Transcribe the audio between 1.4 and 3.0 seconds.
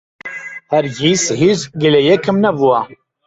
هیچ گلەیییەکم نەبووە.